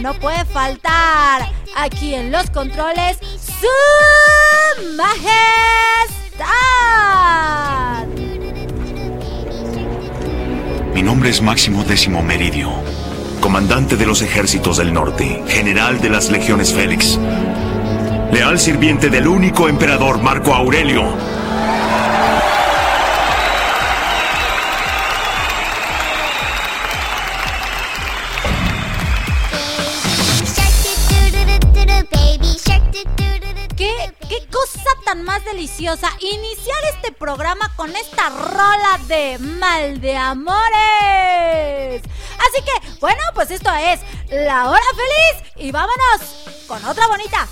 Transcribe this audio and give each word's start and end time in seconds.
no 0.00 0.14
puede 0.14 0.44
faltar. 0.46 1.48
Aquí 1.76 2.14
en 2.14 2.32
los 2.32 2.50
controles, 2.50 3.18
su 3.38 3.68
majestad. 4.96 5.26
Mi 10.94 11.02
nombre 11.02 11.30
es 11.30 11.40
Máximo 11.40 11.84
Décimo 11.84 12.22
Meridio, 12.22 12.70
comandante 13.40 13.96
de 13.96 14.06
los 14.06 14.22
ejércitos 14.22 14.78
del 14.78 14.92
norte, 14.92 15.42
general 15.46 16.00
de 16.00 16.10
las 16.10 16.30
legiones 16.30 16.74
Félix, 16.74 17.18
leal 18.32 18.58
sirviente 18.58 19.08
del 19.08 19.28
único 19.28 19.68
emperador 19.68 20.20
Marco 20.20 20.52
Aurelio 20.52 21.39
programa 37.34 37.70
con 37.76 37.94
esta 37.94 38.28
rola 38.28 38.98
de 39.06 39.38
Mal 39.38 40.00
de 40.00 40.16
Amores. 40.16 42.02
Así 42.40 42.60
que, 42.64 42.98
bueno, 42.98 43.22
pues 43.34 43.52
esto 43.52 43.70
es 43.72 44.00
La 44.30 44.68
Hora 44.68 44.82
Feliz 44.96 45.52
y 45.54 45.70
vámonos 45.70 46.64
con 46.66 46.84
otra 46.84 47.06
bonita. 47.06 47.46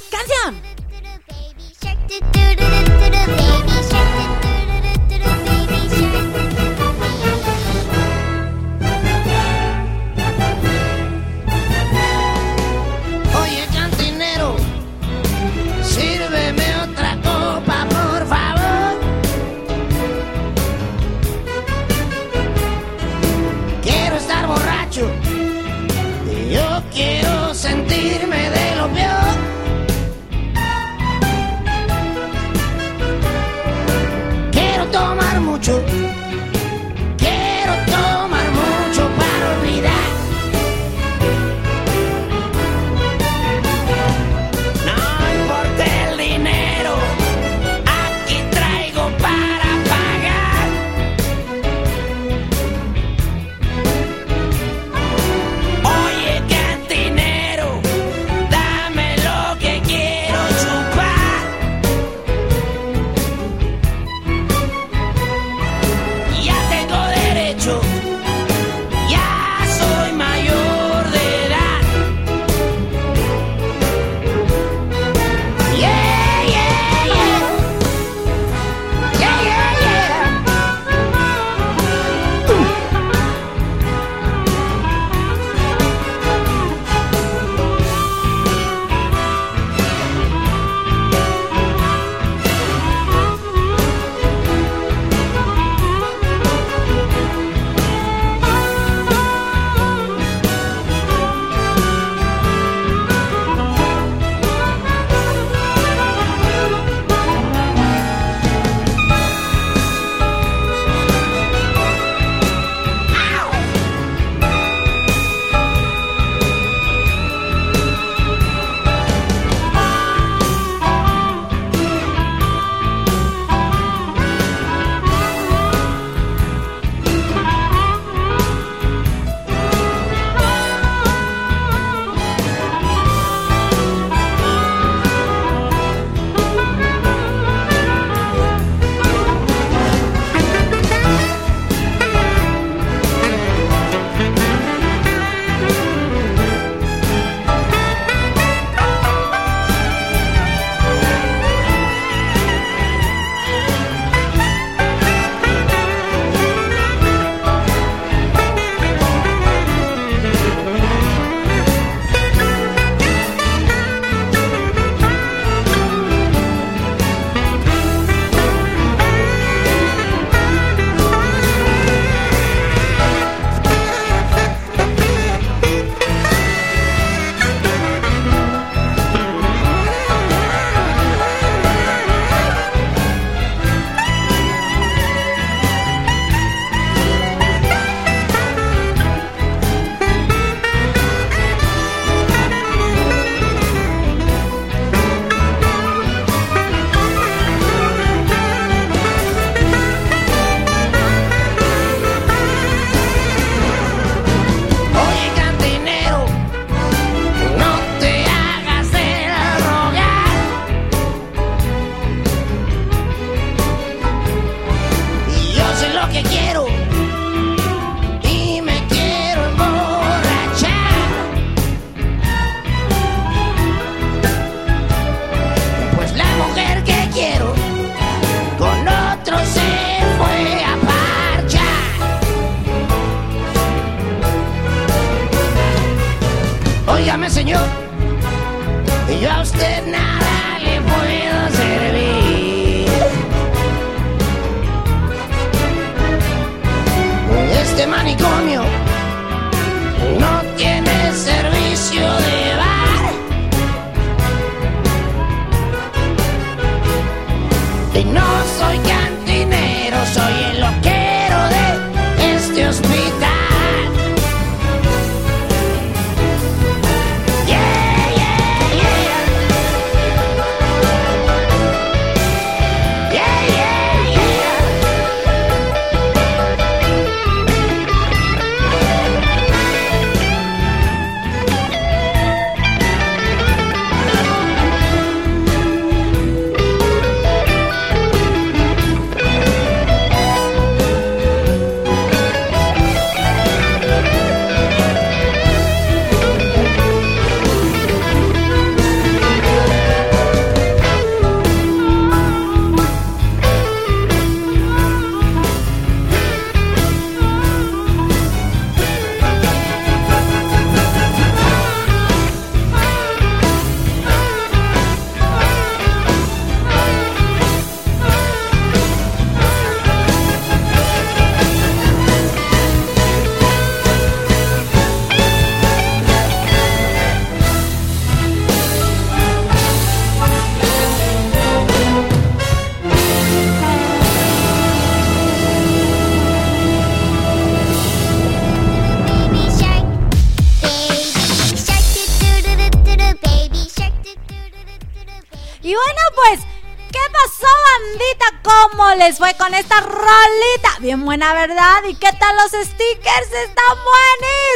Bien 350.88 351.04
buena, 351.04 351.34
¿verdad? 351.34 351.84
¿Y 351.86 351.94
qué 351.96 352.08
tal 352.18 352.34
los 352.34 352.50
stickers? 352.66 353.30
Están 353.44 353.76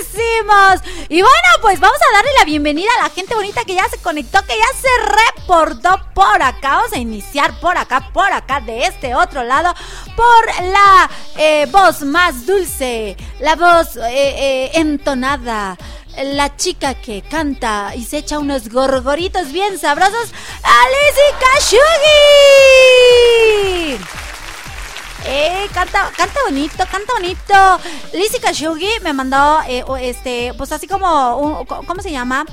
buenísimos. 0.09 0.81
Y 1.11 1.21
bueno, 1.21 1.49
pues 1.61 1.79
vamos 1.79 1.99
a 1.99 2.17
darle 2.17 2.31
la 2.39 2.47
bienvenida 2.47 2.89
a 2.99 3.03
la 3.03 3.11
gente 3.11 3.35
bonita 3.35 3.67
que 3.67 3.75
ya 3.75 3.87
se 3.91 3.99
conectó, 3.99 4.41
que 4.47 4.57
ya 4.57 4.65
se 4.81 4.89
reportó 5.37 6.01
por 6.15 6.43
acá. 6.43 6.77
Vamos 6.77 6.95
a 6.95 6.97
iniciar 6.97 7.61
por 7.61 7.77
acá, 7.77 8.09
por 8.15 8.33
acá, 8.33 8.61
de 8.61 8.87
este 8.87 9.15
otro 9.15 9.45
lado, 9.45 9.75
por 10.17 10.47
la 10.65 11.11
eh, 11.37 11.67
voz 11.71 12.01
más 12.01 12.47
dulce, 12.47 13.15
la 13.39 13.55
voz 13.55 13.97
eh, 13.97 14.01
eh, 14.09 14.71
entonada. 14.77 15.77
La 16.17 16.57
chica 16.57 16.95
que 16.95 17.21
canta 17.21 17.93
y 17.95 18.07
se 18.07 18.17
echa 18.17 18.39
unos 18.39 18.71
gorgoritos 18.71 19.53
bien 19.53 19.79
sabrosos, 19.79 20.33
Alicia 20.63 21.39
Kashugi. 23.99 24.32
Eh, 25.27 25.69
canta, 25.73 26.11
canta 26.17 26.41
bonito, 26.45 26.77
canta 26.91 27.13
bonito. 27.15 27.81
Lizzy 28.13 28.41
Kashugi 28.41 28.89
me 29.03 29.13
mandó, 29.13 29.61
eh, 29.69 29.85
este, 30.01 30.53
pues 30.55 30.73
así 30.73 30.87
como, 30.87 31.65
¿cómo 31.67 32.03
se 32.03 32.11
llama? 32.11 32.45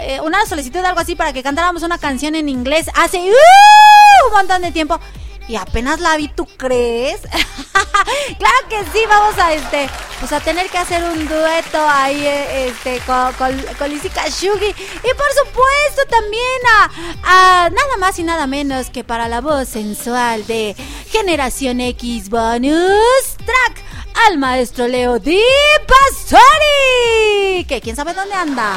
Eh, 0.00 0.20
una 0.20 0.44
solicitud 0.46 0.84
algo 0.84 1.00
así 1.00 1.14
para 1.14 1.32
que 1.32 1.42
cantáramos 1.42 1.82
una 1.82 1.98
canción 1.98 2.34
en 2.34 2.48
inglés 2.48 2.90
hace 2.94 3.18
¡uh! 3.18 4.26
un 4.26 4.32
montón 4.32 4.62
de 4.62 4.72
tiempo. 4.72 4.98
Y 5.48 5.56
apenas 5.56 6.00
la 6.00 6.16
vi, 6.16 6.28
¿tú 6.28 6.46
crees? 6.56 7.20
claro 8.38 8.68
que 8.68 8.82
sí, 8.92 9.04
vamos 9.08 9.38
a 9.38 9.52
este, 9.52 9.88
pues 10.18 10.32
a 10.32 10.40
tener 10.40 10.68
que 10.68 10.78
hacer 10.78 11.04
un 11.04 11.28
dueto 11.28 11.78
ahí, 11.88 12.26
eh, 12.26 12.68
este, 12.68 12.98
con, 13.00 13.32
con, 13.34 13.56
con 13.78 13.88
Lizzy 13.88 14.08
Kashugi. 14.08 14.66
Y 14.66 15.14
por 15.14 15.32
supuesto 15.44 16.02
también 16.10 16.60
a, 16.68 17.64
a 17.64 17.70
nada 17.70 17.96
más 17.98 18.18
y 18.18 18.24
nada 18.24 18.46
menos 18.46 18.90
que 18.90 19.04
para 19.04 19.28
la 19.28 19.40
voz 19.40 19.68
sensual 19.68 20.46
de 20.46 20.74
Generación 21.10 21.80
X 21.80 22.28
Bonus 22.28 23.36
Track 23.44 23.84
al 24.26 24.38
maestro 24.38 24.88
Leo 24.88 25.18
Di 25.20 25.42
Pastori. 25.86 27.64
Que 27.68 27.80
quién 27.80 27.94
sabe 27.94 28.14
dónde 28.14 28.34
anda. 28.34 28.72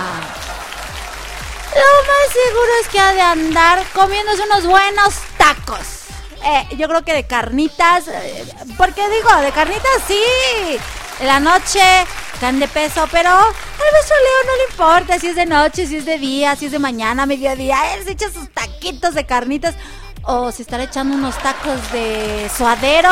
Lo 1.73 2.07
más 2.07 2.33
seguro 2.33 2.71
es 2.81 2.88
que 2.89 2.99
ha 2.99 3.13
de 3.13 3.21
andar 3.21 3.85
comiéndose 3.93 4.43
unos 4.43 4.65
buenos 4.65 5.15
tacos. 5.38 5.99
Eh, 6.43 6.75
yo 6.77 6.88
creo 6.88 7.03
que 7.03 7.13
de 7.13 7.25
carnitas, 7.25 8.08
eh, 8.08 8.46
porque 8.77 9.01
digo, 9.10 9.36
de 9.41 9.51
carnitas 9.51 10.03
sí. 10.08 10.22
En 11.19 11.27
la 11.27 11.39
noche, 11.39 11.81
can 12.39 12.60
de 12.60 12.67
peso, 12.67 13.05
pero 13.12 13.29
al 13.29 14.24
Leo 14.24 14.43
no 14.46 14.55
le 14.58 14.72
importa 14.72 15.19
si 15.19 15.27
es 15.27 15.36
de 15.36 15.46
noche, 15.46 15.86
si 15.86 15.98
es 15.98 16.05
de 16.05 16.17
día, 16.17 16.55
si 16.55 16.67
es 16.67 16.72
de 16.72 16.79
mañana, 16.79 17.25
mediodía. 17.25 17.93
Él 17.93 18.03
se 18.03 18.12
echa 18.12 18.31
sus 18.31 18.50
taquitos 18.53 19.15
de 19.15 19.25
carnitas. 19.25 19.75
O 20.24 20.51
se 20.51 20.62
estará 20.62 20.84
echando 20.84 21.15
unos 21.15 21.38
tacos 21.39 21.91
de 21.91 22.50
suadero, 22.55 23.10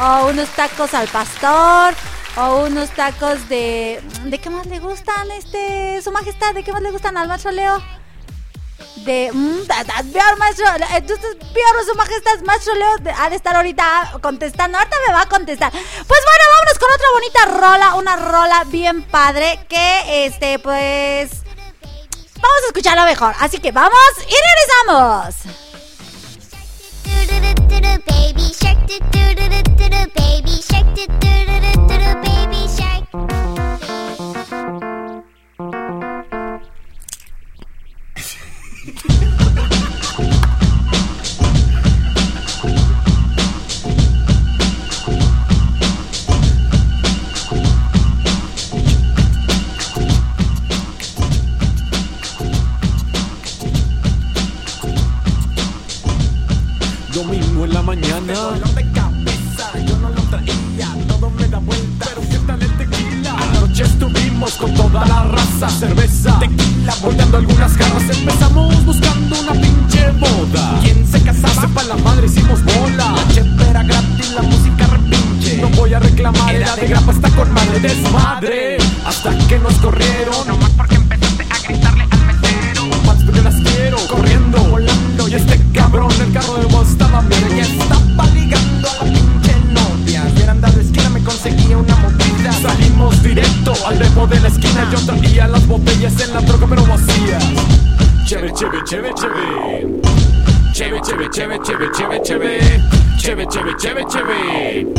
o 0.00 0.26
unos 0.28 0.48
tacos 0.50 0.92
al 0.94 1.06
pastor, 1.08 1.94
o 2.36 2.64
unos 2.64 2.90
tacos 2.90 3.48
de... 3.48 4.02
¿De 4.24 4.38
qué 4.38 4.50
más 4.50 4.66
le 4.66 4.78
gustan, 4.78 5.30
este, 5.32 6.00
su 6.02 6.10
majestad? 6.10 6.54
¿De 6.54 6.64
qué 6.64 6.72
más 6.72 6.82
le 6.82 6.90
gustan 6.90 7.16
al 7.16 7.28
maestro 7.28 7.50
Leo? 7.50 7.82
De... 8.96 9.30
mm, 9.32 9.62
peor, 10.12 10.36
maestro, 10.38 10.66
entonces, 10.94 11.36
peor, 11.52 11.84
su 11.86 11.94
majestad, 11.94 12.40
maestro 12.44 12.74
Leo, 12.74 12.96
ha 13.18 13.30
de 13.30 13.36
estar 13.36 13.54
ahorita 13.56 14.18
contestando, 14.20 14.76
ahorita 14.78 14.96
me 15.06 15.12
va 15.12 15.22
a 15.22 15.28
contestar. 15.28 15.70
Pues 15.72 15.84
bueno, 16.06 16.44
vámonos 16.54 16.78
con 16.78 16.92
otra 16.92 17.06
bonita 17.14 17.44
rola, 17.60 17.94
una 17.94 18.16
rola 18.16 18.64
bien 18.66 19.02
padre, 19.02 19.64
que, 19.68 20.26
este, 20.26 20.58
pues... 20.58 21.30
Vamos 22.36 22.62
a 22.64 22.66
escucharla 22.66 23.04
mejor, 23.04 23.34
así 23.38 23.58
que 23.58 23.70
vamos 23.70 24.10
y 24.18 24.34
regresamos. 24.90 25.62
baby. 32.02 32.31
La 57.82 57.86
mañana. 57.86 58.34
de 58.74 58.92
cabeza, 58.92 59.78
yo 59.86 59.96
no 59.98 60.08
lo 60.10 60.22
traía, 60.22 60.88
todo 61.08 61.30
me 61.30 61.48
da 61.48 61.58
vuelta. 61.58 62.06
Pero 62.06 62.20
qué 62.30 62.38
tal 62.46 62.62
el 62.62 62.76
tequila. 62.76 63.34
Anoche 63.34 63.82
estuvimos 63.82 64.54
con 64.54 64.72
toda 64.74 65.04
la 65.06 65.24
raza, 65.24 65.68
cerveza, 65.68 66.38
tequila, 66.38 66.94
volteando 67.02 67.38
algunas 67.38 67.72
jarras. 67.72 68.02
Empezamos 68.10 68.84
buscando 68.84 69.40
una 69.40 69.52
pinche 69.52 70.10
boda. 70.12 70.78
¿Quién 70.82 71.06
se 71.06 71.20
casaba? 71.22 71.60
Sepa 71.60 71.82
la 71.84 71.96
madre, 71.96 72.26
hicimos 72.26 72.62
bola. 72.64 73.14
La 73.56 73.70
era 73.70 73.82
gratis, 73.82 74.32
la 74.34 74.42
música 74.42 74.86
repinche. 74.86 75.58
No 75.58 75.68
voy 75.70 75.94
a 75.94 75.98
reclamar, 75.98 76.54
era 76.54 76.76
de 76.76 76.86
grapa, 76.86 77.12
está 77.12 77.30
con 77.30 77.52
madre 77.52 77.80
desmadre. 77.80 78.78
Hasta 79.04 79.36
que 79.48 79.58
nos 79.58 79.74
corrieron, 79.74 80.46
nomás 80.46 80.70
porque 80.70 80.91
Más 83.06 83.22
porque 83.24 83.42
las 83.42 83.54
quiero, 83.54 83.96
corriendo, 84.08 84.58
volando. 84.64 85.28
Y 85.28 85.34
este 85.34 85.60
cabrón, 85.72 86.10
el 86.20 86.32
carro 86.32 86.54
de 86.54 86.66
voz 86.66 86.88
estaba 86.90 87.20
bien. 87.22 87.56
Y 87.56 87.60
estaba 87.60 88.26
ligando 88.28 88.88
a 88.88 89.04
pinche 89.04 89.54
novia. 89.72 90.24
Y 90.36 90.42
era 90.42 90.52
andar 90.52 90.72
de 90.72 90.82
esquina, 90.82 91.08
me 91.10 91.22
conseguía 91.22 91.76
una 91.76 91.96
movida. 91.96 92.52
Salimos 92.52 93.22
directo 93.22 93.72
al 93.86 93.98
depo 93.98 94.26
de 94.26 94.40
la 94.40 94.48
esquina. 94.48 94.88
Yo 94.92 94.98
traía 95.06 95.48
las 95.48 95.66
botellas 95.66 96.20
en 96.20 96.34
la 96.34 96.40
troca, 96.40 96.66
pero 96.68 96.86
vacía. 96.86 97.38
cheve, 98.26 98.52
cheve, 98.54 98.78
cheve. 98.86 99.12
Cheve, 100.72 101.00
cheve, 101.02 101.28
cheve, 101.30 101.58
cheve, 101.62 101.90
cheve, 101.92 102.22
cheve. 102.22 102.80
Cheve, 103.18 103.46
cheve, 103.46 103.76
cheve, 103.78 104.04
cheve. 104.08 104.94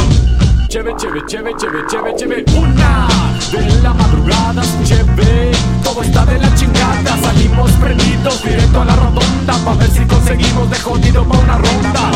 Cheve, 0.70 0.94
cheve, 0.98 1.22
cheve, 1.28 1.54
cheve, 1.58 1.84
cheve, 1.90 2.16
cheve. 2.16 2.46
Una 2.56 3.08
de 3.52 3.82
la 3.82 3.94
madrugada, 3.94 4.64
cheve. 4.86 5.73
Está 6.02 6.26
de 6.26 6.40
la 6.40 6.54
chingada. 6.56 7.18
Salimos 7.22 7.72
prendidos 7.74 8.44
directo 8.44 8.82
a 8.82 8.86
la 8.86 8.96
rotonda. 8.96 9.54
Pa' 9.64 9.74
ver 9.76 9.90
si 9.92 10.06
conseguimos 10.06 10.70
de 10.70 10.80
jodido 10.80 11.24
pa' 11.28 11.38
una 11.38 11.58
ronda. 11.58 12.12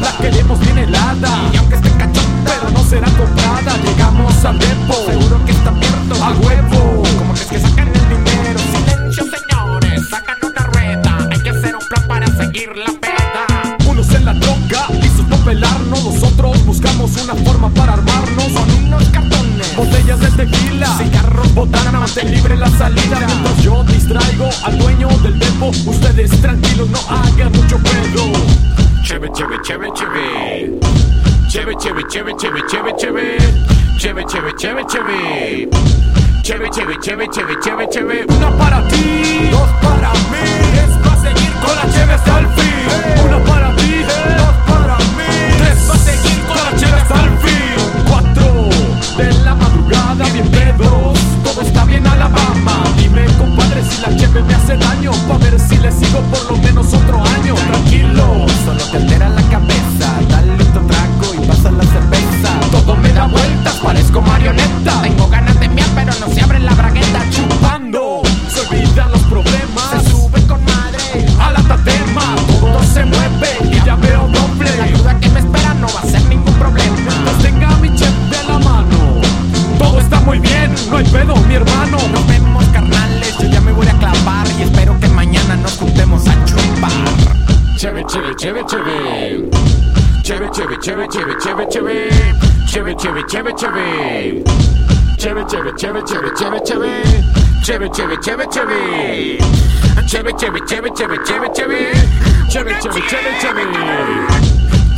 La 0.00 0.16
queremos 0.18 0.58
bien 0.60 0.78
helada. 0.78 1.28
Y 1.52 1.56
aunque 1.56 1.76
esté 1.76 1.90
cachón, 1.90 2.24
pero 2.44 2.70
no 2.70 2.82
será 2.84 3.08
comprada. 3.10 3.76
Llegamos 3.84 4.44
al 4.44 4.58
depo. 4.58 4.94
Seguro 5.06 5.44
que 5.44 5.52
está 5.52 5.70
abierto. 5.70 6.24
A 6.24 6.30
huevo. 6.30 7.02
Como 7.18 7.34
que 7.34 7.40
es 7.40 7.46
que 7.46 7.60
sacan 7.60 7.88
el 7.88 8.08
dinero. 8.08 8.60
Silencio, 8.72 9.24
señores. 9.24 10.08
Sacan 10.08 10.36
una 10.42 10.66
rueda. 10.66 11.28
Hay 11.30 11.40
que 11.40 11.50
hacer 11.50 11.74
un 11.74 11.86
plan 11.88 12.08
para 12.08 12.26
seguir 12.36 12.70
la 12.76 12.92
peda. 13.00 13.76
Unos 13.86 14.08
en 14.14 14.24
la 14.24 14.34
droga, 14.34 14.86
listos 15.00 15.26
para 15.26 15.44
pelarnos. 15.44 16.04
Nosotros 16.04 16.64
buscamos 16.64 17.10
una 17.22 17.34
forma 17.34 17.68
para 17.70 17.94
armarnos. 17.94 18.44
Son 18.52 18.70
unos 18.84 19.04
cartones, 19.10 19.37
botellas 19.78 20.18
de 20.20 20.30
tequila, 20.30 20.86
cigarros, 20.98 21.54
botana, 21.54 21.92
mantén 21.92 22.30
libre 22.30 22.56
la 22.56 22.68
salida. 22.70 23.18
Mientras 23.26 23.62
yo 23.62 23.84
distraigo 23.84 24.48
al 24.64 24.78
dueño 24.78 25.08
del 25.22 25.38
depo. 25.38 25.70
Ustedes 25.86 26.30
tranquilos, 26.42 26.88
no 26.90 26.98
hagan 27.08 27.52
mucho 27.52 27.78
pedo. 27.78 28.24
Cheve, 29.04 29.30
cheve, 29.32 29.56
cheve, 29.62 29.88
cheve. 29.94 30.80
Cheve, 31.48 31.74
cheve, 31.78 32.02
cheve, 32.08 32.34
cheve, 32.36 32.60
cheve, 32.68 32.92
cheve. 32.98 33.38
Cheve, 33.98 34.24
cheve, 34.26 34.52
cheve, 34.56 34.84
cheve. 34.86 35.68
Cheve, 36.42 36.68
cheve, 36.70 36.96
cheve, 37.00 37.28
cheve, 37.30 37.54
cheve, 37.62 37.88
cheve. 37.88 38.26
Una 38.28 38.50
para 38.58 38.86
ti, 38.88 39.48
dos 39.50 39.68
para 39.80 40.12
mí. 40.12 40.44
Tres 40.72 40.90
para 41.04 41.22
seguir 41.22 41.52
con 41.62 41.76
la 41.76 41.92
cheve 41.92 42.12
hasta 42.14 42.38
el 42.40 42.46
fin. 42.48 43.26
Una 43.26 43.44
para 43.44 43.76
ti, 43.76 43.92
dos 44.38 44.54
para 44.66 44.98
mí. 44.98 45.30
Tres 45.58 45.78
para 45.86 45.98
seguir 46.00 46.40
con 46.46 46.56
la 46.56 46.76
cheve 46.76 46.96
hasta 47.00 47.24
el 47.24 47.38
fin. 47.38 47.67
La 49.48 49.54
madrugada, 49.54 50.28
bien 50.34 50.46
pedos. 50.48 51.18
Todo 51.42 51.62
está 51.62 51.82
bien, 51.86 52.06
Alabama. 52.06 52.84
Dime, 52.98 53.24
compadre, 53.38 53.82
si 53.82 54.02
la 54.02 54.14
cheve 54.14 54.42
me 54.42 54.54
hace 54.54 54.76
daño. 54.76 55.10
Pa' 55.26 55.38
ver 55.38 55.58
si 55.58 55.78
le 55.78 55.90
sigo 55.90 56.20
por 56.30 56.50
lo 56.50 56.58
menos 56.58 56.92
otro 56.92 57.16
año. 57.24 57.54
Tranquilo, 57.54 58.44
solo 58.66 58.84
te 58.90 58.98
altera 58.98 59.30
la 59.30 59.42
cabeza. 59.48 60.06
Dale 60.28 60.52
otro 60.52 60.82
trago 60.82 61.34
y 61.34 61.46
pasa 61.46 61.70
la 61.70 61.84
cerveza. 61.84 62.60
Todo 62.70 62.94
me 62.96 63.10
da 63.10 63.24
vueltas, 63.26 63.76
parezco 63.76 64.20
marioneta. 64.20 65.00
Tengo 65.00 65.26
ganas 65.28 65.58
de 65.58 65.68
miar, 65.70 65.88
pero 65.94 66.12
no 66.20 66.28
se 66.28 66.42
abre 66.42 66.58
la 66.58 66.74
bragueta. 66.74 67.24
Chupando, 67.30 67.77
hay 80.98 81.04
pedo, 81.06 81.36
mi 81.46 81.54
hermano. 81.54 81.98
Nos 82.12 82.26
vemos, 82.26 82.64
carnales. 82.66 83.36
Yo 83.38 83.48
ya 83.48 83.60
me 83.60 83.72
voy 83.72 83.86
a 83.86 83.92
clavar 83.98 84.46
y 84.58 84.62
espero 84.62 84.98
que 85.00 85.08
mañana 85.08 85.56
nos 85.56 85.72
juntemos 85.76 86.26
a 86.26 86.44
chupar. 86.44 86.90
Cheve, 87.76 88.04
cheve, 88.06 88.34
cheve, 88.36 88.64
cheve. 88.66 89.50
Cheve, 90.22 90.48
cheve, 90.52 90.78
cheve, 90.80 91.08
cheve, 91.08 91.36
cheve, 91.40 91.68
cheve. 91.68 92.08
Cheve, 92.66 92.96
cheve, 92.96 93.24
cheve, 93.26 93.54
cheve. 93.54 94.44
Cheve, 95.16 95.44
cheve, 95.46 95.72
cheve, 95.76 96.02
cheve, 96.04 96.30
cheve, 96.34 96.60
cheve. 96.64 97.02
Cheve, 97.62 97.90
cheve, 97.90 98.16
cheve, 98.20 98.46
cheve. 98.50 99.38
Cheve, 100.06 100.32
cheve, 100.36 100.60
cheve, 100.66 100.90
cheve, 100.94 101.18
cheve, 101.24 101.48
cheve. 101.54 101.92
Cheve, 102.48 102.76
cheve, 102.80 103.02
cheve, 103.08 103.32
cheve. 103.40 104.47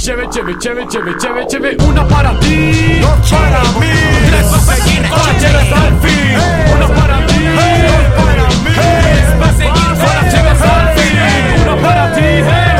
Cheve, 0.00 0.26
cheve, 0.30 0.56
cheve, 0.58 0.86
cheve, 0.88 1.14
cheve, 1.18 1.46
cheve. 1.46 1.76
Una 1.86 2.08
para 2.08 2.40
ti, 2.40 3.00
dos 3.02 3.30
para 3.30 3.60
mí. 3.78 3.92
Tres 4.30 4.46
para 4.46 4.76
seguir 4.76 5.02
cheve 5.38 5.58
hasta 5.58 5.88
el 5.88 6.00
fin. 6.00 6.38
Una 6.74 6.88
para 6.88 7.26
ti, 7.26 7.44
dos 7.44 8.06
para 8.16 8.48
mí. 8.48 8.72
Tres 8.74 9.30
para 9.38 9.52
seguir 9.52 10.30
cheve 10.30 10.48
hasta 10.48 10.70
el 10.80 10.98
fin. 10.98 11.16
Una 11.62 11.76
para 11.82 12.14
ti, 12.14 12.28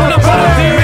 una 0.03 0.17
para 0.17 0.57
ti. 0.57 0.80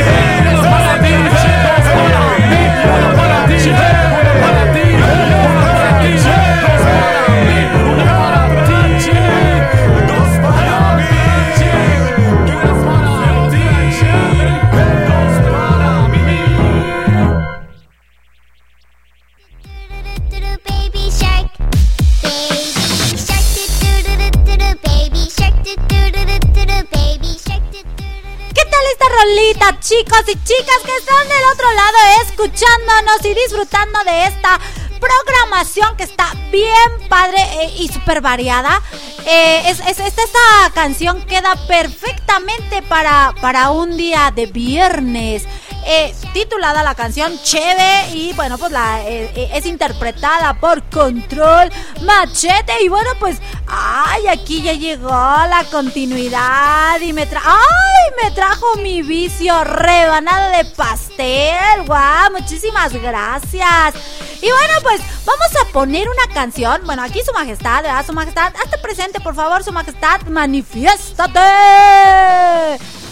De 34.05 34.27
esta 34.27 34.59
programación 35.01 35.97
que 35.97 36.05
está 36.05 36.33
bien 36.51 37.09
padre 37.09 37.39
eh, 37.63 37.75
y 37.79 37.89
súper 37.89 38.21
variada? 38.21 38.83
Eh, 39.27 39.63
es, 39.67 39.81
es- 39.81 39.99
esta, 40.01 40.71
canción 40.75 41.23
queda 41.23 41.55
perfectamente 41.67 42.83
para, 42.83 43.35
para 43.41 43.71
un 43.71 43.97
día 43.97 44.33
de 44.35 44.47
viernes. 44.47 45.45
Eh, 45.89 46.13
titulada 46.33 46.83
la 46.83 46.97
canción 46.97 47.41
Cheve 47.45 48.09
y 48.13 48.33
bueno 48.33 48.59
pues 48.59 48.73
la 48.73 49.03
eh, 49.05 49.51
es 49.55 49.67
interpretada 49.67 50.55
por 50.59 50.83
Control 50.91 51.71
Machete 52.03 52.83
y 52.83 52.89
bueno 52.89 53.09
pues 53.21 53.39
ay 53.67 54.29
aquí 54.29 54.63
ya 54.63 54.73
llegó 54.73 55.09
la 55.11 55.65
continuidad 55.71 57.01
y 57.01 57.13
me 57.13 57.27
tra 57.27 57.43
ay 57.45 58.23
me 58.23 58.31
trajo 58.31 58.67
mi 58.83 59.03
vicio 59.03 59.63
rebanada 59.65 60.57
de 60.57 60.65
pastel. 60.65 61.85
Guau 61.87 62.33
muchísimas 62.33 62.93
gracias. 62.93 63.95
Y 64.43 64.51
bueno 64.51 64.75
pues 64.83 65.01
vamos 65.25 65.49
a 65.61 65.73
poner 65.73 66.09
una 66.09 66.33
canción. 66.33 66.83
Bueno 66.85 67.03
aquí 67.03 67.21
su 67.25 67.33
majestad 67.33 67.83
¿verdad? 67.83 68.07
su 68.07 68.13
majestad 68.13 68.53
hazte 68.57 68.79
presente 68.79 69.21
por 69.21 69.35
favor 69.35 69.63
su 69.65 69.73
majestad 69.73 70.23
manifiéstate. 70.23 71.41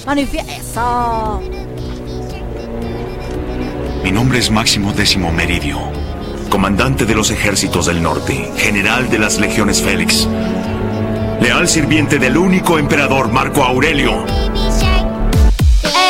Manifiesta 0.06 0.52
eso. 0.52 1.40
Mi 4.04 4.12
nombre 4.12 4.38
es 4.38 4.50
Máximo 4.50 4.92
Décimo 4.92 5.32
Meridio, 5.32 5.78
comandante 6.48 7.04
de 7.04 7.14
los 7.14 7.30
ejércitos 7.30 7.86
del 7.86 8.02
norte, 8.02 8.50
general 8.56 9.10
de 9.10 9.18
las 9.18 9.38
legiones 9.38 9.82
Félix, 9.82 10.28
leal 11.40 11.68
sirviente 11.68 12.18
del 12.18 12.36
único 12.36 12.78
emperador 12.78 13.30
Marco 13.30 13.62
Aurelio. 13.62 14.24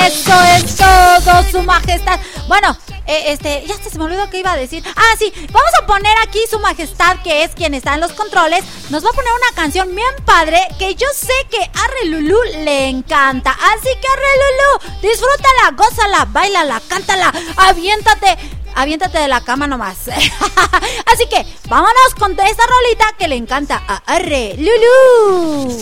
Eso 0.07 0.35
es 0.57 0.77
todo, 0.77 1.43
su 1.51 1.63
majestad. 1.63 2.21
Bueno, 2.47 2.77
eh, 3.07 3.33
este, 3.33 3.65
ya 3.67 3.75
se 3.77 3.99
me 3.99 4.05
olvidó 4.05 4.29
que 4.31 4.39
iba 4.39 4.53
a 4.53 4.57
decir. 4.57 4.83
Ah, 4.97 5.15
sí, 5.19 5.33
vamos 5.53 5.71
a 5.81 5.87
poner 5.87 6.17
aquí 6.27 6.41
su 6.51 6.59
majestad, 6.59 7.19
que 7.23 7.45
es 7.45 7.55
quien 7.55 7.75
está 7.75 7.95
en 7.95 8.01
los 8.01 8.13
controles. 8.13 8.65
Nos 8.91 9.05
va 9.05 9.11
a 9.11 9.13
poner 9.13 9.33
una 9.33 9.57
canción 9.57 9.95
bien 9.95 10.15
padre 10.25 10.61
que 10.79 10.95
yo 10.95 11.07
sé 11.15 11.33
que 11.51 11.63
a 11.63 11.89
Relulú 12.03 12.39
le 12.65 12.89
encanta. 12.89 13.51
Así 13.51 13.89
que 14.01 14.09
Relulú, 14.09 15.01
disfrútala, 15.03 15.71
gózala, 15.77 16.25
bailala, 16.31 16.81
cántala, 16.89 17.33
aviéntate. 17.57 18.37
Aviéntate 18.75 19.19
de 19.19 19.29
la 19.29 19.41
cama 19.41 19.67
nomás. 19.67 20.09
Así 20.09 21.27
que 21.29 21.47
vámonos 21.69 22.15
con 22.19 22.33
esta 22.33 22.63
rolita 22.67 23.17
que 23.19 23.29
le 23.29 23.37
encanta 23.37 23.83
a 23.87 24.03
Arre 24.07 24.55
Lulu. 24.57 25.79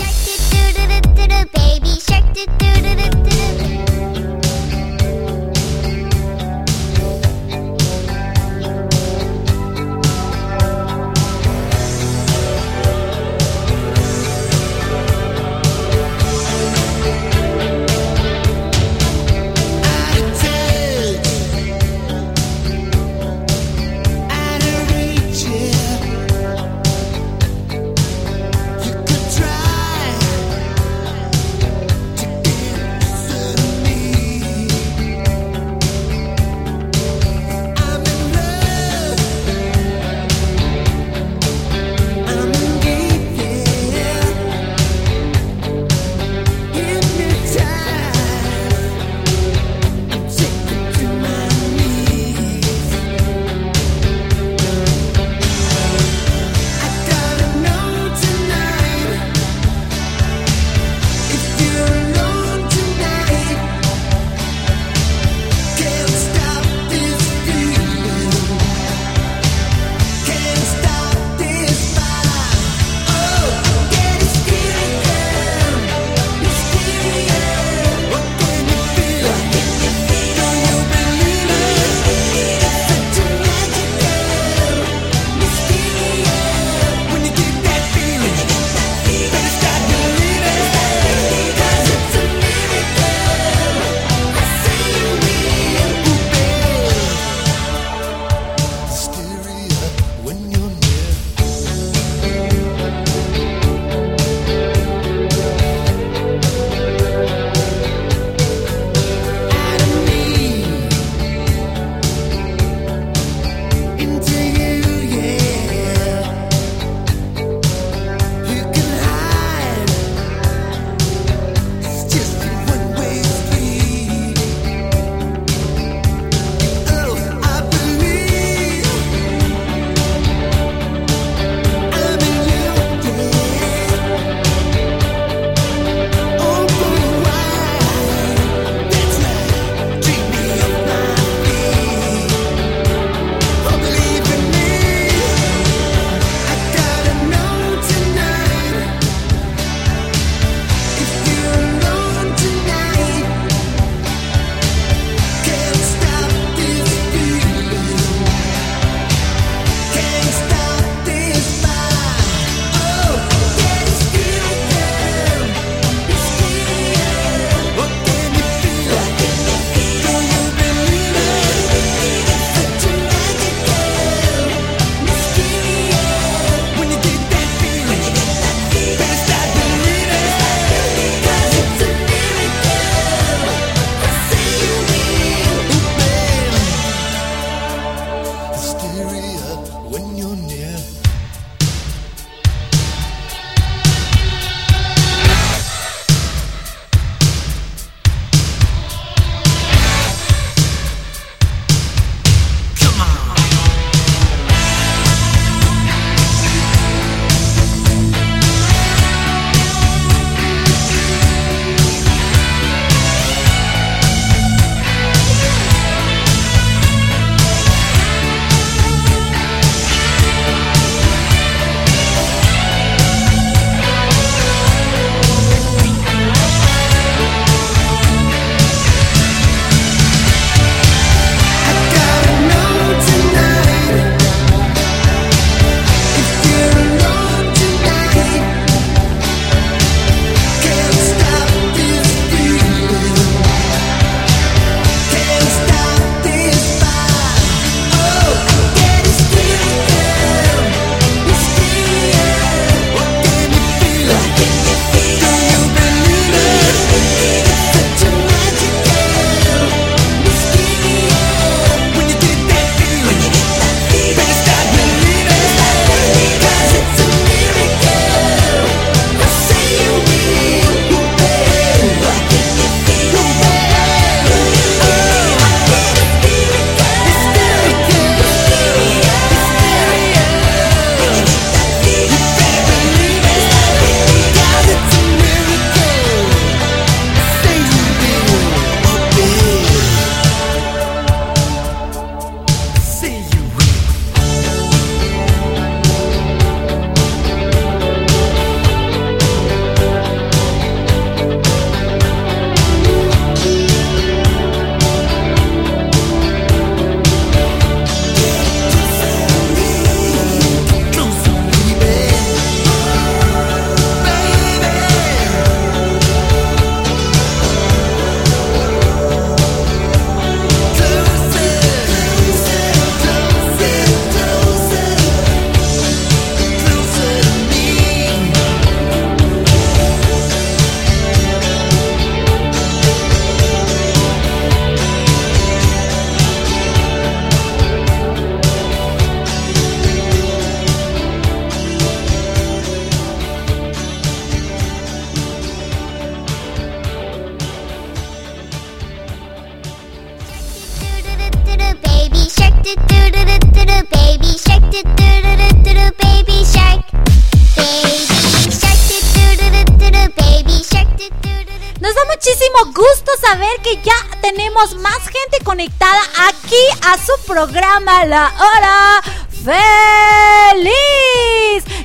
Programa 367.32 368.04
La 368.04 368.30
Hora 368.38 369.00
Feliz. 369.42 370.74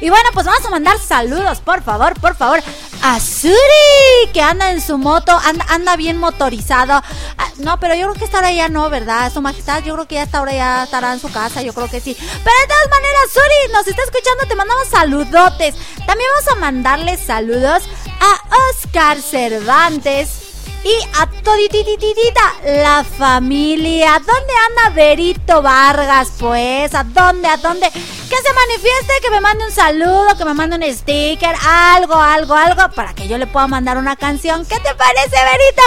Y 0.01 0.09
bueno, 0.09 0.29
pues 0.33 0.45
vamos 0.45 0.65
a 0.65 0.69
mandar 0.69 0.99
saludos, 0.99 1.61
por 1.61 1.81
favor, 1.83 2.19
por 2.19 2.35
favor, 2.35 2.61
a 3.01 3.17
Suri, 3.21 4.29
que 4.33 4.41
anda 4.41 4.71
en 4.71 4.81
su 4.81 4.97
moto, 4.97 5.31
anda, 5.45 5.65
anda 5.69 5.95
bien 5.95 6.17
motorizado. 6.17 7.01
Ah, 7.37 7.47
no, 7.59 7.79
pero 7.79 7.95
yo 7.95 8.07
creo 8.07 8.15
que 8.15 8.25
esta 8.25 8.39
hora 8.39 8.51
ya 8.51 8.67
no, 8.67 8.89
¿verdad? 8.89 9.31
Su 9.31 9.41
majestad, 9.41 9.81
yo 9.85 9.93
creo 9.93 10.05
que 10.05 10.15
ya 10.15 10.23
esta 10.23 10.41
hora 10.41 10.51
ya 10.51 10.83
estará 10.83 11.13
en 11.13 11.21
su 11.21 11.31
casa, 11.31 11.61
yo 11.61 11.73
creo 11.73 11.89
que 11.89 12.01
sí. 12.01 12.13
Pero 12.19 12.29
de 12.33 12.67
todas 12.67 12.89
maneras, 12.89 13.31
Suri, 13.31 13.71
nos 13.71 13.87
está 13.87 14.03
escuchando, 14.03 14.47
te 14.49 14.55
mandamos 14.55 14.89
saludotes. 14.89 15.75
También 16.05 16.29
vamos 16.35 16.51
a 16.51 16.55
mandarle 16.55 17.15
saludos 17.15 17.83
a 18.19 18.41
Oscar 18.73 19.21
Cervantes. 19.21 20.46
Y 20.83 20.93
a 21.19 21.27
toditititita 21.43 22.53
la 22.63 23.03
familia. 23.03 24.19
¿Dónde 24.19 24.53
anda 24.69 24.95
Berito 24.95 25.61
Vargas? 25.61 26.31
Pues, 26.39 26.93
¿a 26.95 27.03
dónde? 27.03 27.47
¿A 27.47 27.57
dónde? 27.57 27.89
Que 28.29 28.35
se 28.35 28.53
manifieste, 28.53 29.13
que 29.21 29.29
me 29.29 29.39
mande 29.39 29.63
un 29.63 29.71
saludo, 29.71 30.35
que 30.37 30.43
me 30.43 30.53
mande 30.53 30.75
un 30.75 30.93
sticker, 30.93 31.55
algo, 31.65 32.15
algo, 32.15 32.55
algo, 32.55 32.89
para 32.93 33.13
que 33.13 33.27
yo 33.27 33.37
le 33.37 33.47
pueda 33.47 33.67
mandar 33.67 33.97
una 33.97 34.17
canción. 34.17 34.65
¿Qué 34.65 34.77
te 34.79 34.93
parece, 34.95 35.29
Berito? 35.31 35.83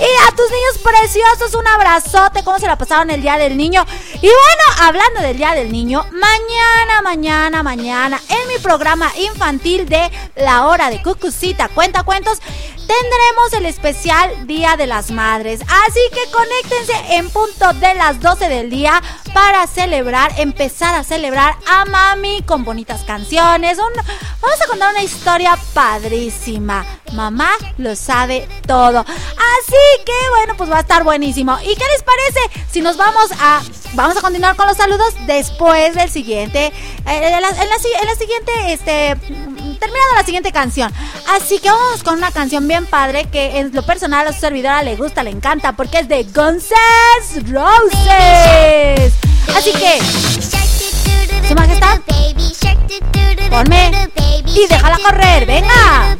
Y 0.00 0.28
a 0.28 0.34
tus 0.34 0.50
niños 0.50 0.78
preciosos, 0.82 1.54
un 1.54 1.66
abrazote. 1.68 2.42
¿Cómo 2.42 2.58
se 2.58 2.66
la 2.66 2.76
pasaron 2.76 3.10
el 3.10 3.22
día 3.22 3.36
del 3.36 3.56
niño? 3.56 3.86
Y 4.14 4.26
bueno, 4.26 4.64
hablando 4.80 5.20
del 5.20 5.36
día 5.36 5.52
del 5.52 5.70
niño, 5.70 6.04
mañana, 6.10 7.02
mañana, 7.02 7.62
mañana, 7.62 8.20
en 8.28 8.48
mi 8.48 8.58
programa 8.58 9.12
infantil 9.16 9.88
de 9.88 10.10
La 10.34 10.66
Hora 10.66 10.90
de 10.90 11.00
Cucucita 11.00 11.68
Cuenta 11.68 12.02
Cuentos, 12.02 12.40
tendremos 12.86 13.52
el 13.52 13.66
especial 13.66 14.46
Día 14.46 14.76
de 14.76 14.86
las 14.86 15.10
Madres. 15.10 15.60
Así 15.62 16.00
que 16.12 16.30
conéctense 16.30 17.14
en 17.14 17.30
punto 17.30 17.72
de 17.74 17.94
las 17.94 18.20
12 18.20 18.48
del 18.48 18.70
día 18.70 19.00
para 19.32 19.66
celebrar, 19.66 20.32
empezar 20.38 20.94
a 20.94 21.04
celebrar 21.04 21.56
a 21.66 21.83
mami 21.84 22.42
con 22.42 22.64
bonitas 22.64 23.02
canciones. 23.04 23.78
Vamos 23.78 24.60
a 24.60 24.66
contar 24.66 24.90
una 24.92 25.02
historia 25.02 25.58
padrísima. 25.72 26.84
Mamá 27.12 27.50
lo 27.78 27.94
sabe 27.96 28.48
todo. 28.66 29.00
Así 29.00 30.04
que 30.04 30.30
bueno, 30.30 30.56
pues 30.56 30.70
va 30.70 30.78
a 30.78 30.80
estar 30.80 31.04
buenísimo. 31.04 31.56
¿Y 31.60 31.74
qué 31.76 31.84
les 31.92 32.02
parece 32.02 32.40
si 32.70 32.80
nos 32.80 32.96
vamos 32.96 33.30
a... 33.40 33.62
Vamos 33.94 34.16
a 34.16 34.20
continuar 34.20 34.56
con 34.56 34.66
los 34.66 34.76
saludos 34.76 35.14
después 35.26 35.94
del 35.94 36.10
siguiente... 36.10 36.66
eh, 36.66 36.72
en, 37.06 37.40
la, 37.40 37.48
en 37.48 37.58
en 37.60 38.06
la 38.06 38.14
siguiente, 38.16 38.72
este... 38.72 39.16
Terminando 39.78 40.14
la 40.16 40.24
siguiente 40.24 40.52
canción. 40.52 40.92
Así 41.32 41.58
que 41.58 41.70
vamos 41.70 42.02
con 42.02 42.14
una 42.14 42.30
canción 42.32 42.66
bien 42.66 42.86
padre 42.86 43.26
que 43.30 43.58
en 43.58 43.74
lo 43.74 43.84
personal 43.84 44.26
a 44.26 44.32
su 44.32 44.40
servidora 44.40 44.82
le 44.82 44.96
gusta, 44.96 45.22
le 45.22 45.30
encanta, 45.30 45.72
porque 45.72 45.98
es 46.00 46.08
de 46.08 46.24
Guns 46.24 46.70
Roses. 47.50 49.12
Así 49.54 49.72
que 49.72 50.63
Su 51.48 51.54
Majestad, 51.54 52.00
ponme 53.50 53.90
y 54.46 54.66
déjala 54.68 54.98
correr, 54.98 55.46
venga. 55.46 56.16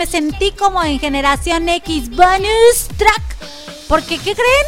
Me 0.00 0.06
sentí 0.06 0.52
como 0.52 0.82
en 0.82 0.98
generación 0.98 1.68
X 1.68 2.08
bonus 2.08 2.88
track. 2.96 3.22
Porque, 3.86 4.16
¿qué 4.16 4.34
creen? 4.34 4.66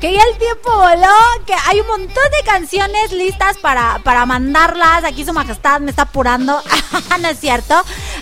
Que 0.00 0.10
ya 0.14 0.22
el 0.22 0.38
tiempo 0.38 0.74
voló, 0.74 1.44
que 1.44 1.52
hay 1.66 1.80
un 1.80 1.86
montón 1.86 2.24
de 2.30 2.46
canciones 2.46 3.12
listas 3.12 3.58
para, 3.58 3.98
para 4.02 4.24
mandarlas. 4.24 5.04
Aquí 5.04 5.22
su 5.22 5.34
majestad 5.34 5.80
me 5.80 5.90
está 5.90 6.04
apurando. 6.04 6.62
no 7.20 7.28
es 7.28 7.38
cierto. 7.38 7.74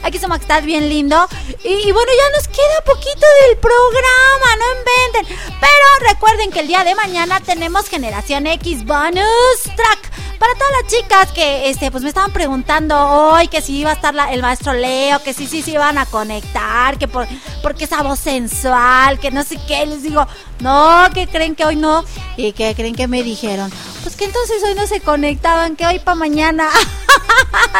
Aquí 0.02 0.18
su 0.18 0.26
majestad 0.26 0.64
bien 0.64 0.88
lindo. 0.88 1.28
Y, 1.62 1.74
y 1.88 1.92
bueno, 1.92 2.10
ya 2.10 2.36
nos 2.36 2.48
queda 2.48 2.84
poquito 2.86 3.26
del 3.46 3.58
programa, 3.58 4.56
no 4.58 4.80
inventen. 4.80 5.38
Pero 5.60 6.10
recuerden 6.10 6.50
que 6.50 6.58
el 6.58 6.66
día 6.66 6.82
de 6.82 6.96
mañana 6.96 7.38
tenemos 7.38 7.88
Generación 7.88 8.48
X 8.48 8.84
Bonus 8.84 9.62
Track. 9.76 10.10
Para 10.52 10.66
todas 10.66 10.82
las 10.82 10.92
chicas 10.92 11.32
que 11.32 11.70
este 11.70 11.90
pues 11.90 12.02
me 12.02 12.10
estaban 12.10 12.30
preguntando 12.30 12.98
hoy 12.98 13.48
que 13.48 13.62
si 13.62 13.78
iba 13.78 13.90
a 13.90 13.94
estar 13.94 14.14
el 14.30 14.42
maestro 14.42 14.74
Leo, 14.74 15.22
que 15.22 15.32
sí, 15.32 15.46
sí, 15.46 15.62
sí 15.62 15.72
iban 15.72 15.96
a 15.96 16.04
conectar, 16.04 16.98
que 16.98 17.08
por, 17.08 17.26
porque 17.62 17.84
esa 17.84 18.02
voz 18.02 18.18
sensual, 18.18 19.18
que 19.18 19.30
no 19.30 19.44
sé 19.44 19.58
qué, 19.66 19.86
les 19.86 20.02
digo, 20.02 20.26
no, 20.60 21.08
que 21.14 21.26
creen 21.26 21.54
que 21.54 21.64
hoy 21.64 21.76
no, 21.76 22.04
y 22.36 22.52
que 22.52 22.74
creen 22.74 22.94
que 22.94 23.08
me 23.08 23.22
dijeron, 23.22 23.72
pues 24.02 24.14
que 24.14 24.26
entonces 24.26 24.62
hoy 24.62 24.74
no 24.74 24.86
se 24.86 25.00
conectaban, 25.00 25.74
que 25.74 25.86
hoy 25.86 26.00
para 26.00 26.16
mañana. 26.16 26.68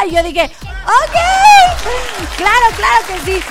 y 0.09 0.11
yo 0.15 0.23
dije, 0.23 0.45
ok, 0.87 1.17
claro, 2.39 2.67
claro 2.75 3.07
que 3.07 3.33
sí. 3.33 3.43